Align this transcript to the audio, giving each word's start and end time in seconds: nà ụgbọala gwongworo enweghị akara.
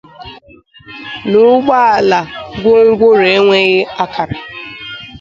nà 1.29 1.37
ụgbọala 1.53 2.19
gwongworo 2.61 3.25
enweghị 3.35 3.77
akara. 4.03 4.37